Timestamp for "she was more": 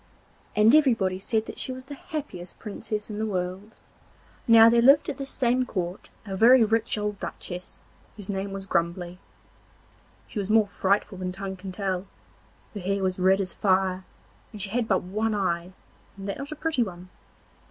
10.25-10.65